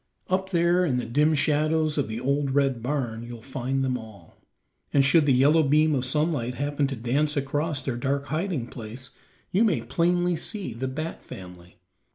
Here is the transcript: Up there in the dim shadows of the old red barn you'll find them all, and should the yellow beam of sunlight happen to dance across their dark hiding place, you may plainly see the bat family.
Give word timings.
Up 0.29 0.49
there 0.49 0.83
in 0.83 0.97
the 0.97 1.05
dim 1.05 1.35
shadows 1.35 1.95
of 1.95 2.07
the 2.07 2.19
old 2.19 2.55
red 2.55 2.81
barn 2.81 3.21
you'll 3.21 3.43
find 3.43 3.83
them 3.83 3.99
all, 3.99 4.41
and 4.91 5.05
should 5.05 5.27
the 5.27 5.31
yellow 5.31 5.61
beam 5.61 5.93
of 5.93 6.05
sunlight 6.05 6.55
happen 6.55 6.87
to 6.87 6.95
dance 6.95 7.37
across 7.37 7.83
their 7.83 7.97
dark 7.97 8.25
hiding 8.25 8.65
place, 8.65 9.11
you 9.51 9.63
may 9.63 9.81
plainly 9.83 10.35
see 10.35 10.73
the 10.73 10.87
bat 10.87 11.21
family. 11.21 11.77